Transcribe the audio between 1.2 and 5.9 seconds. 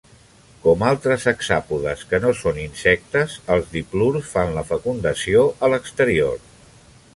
hexàpodes que no són insectes, els diplurs fan la fecundació a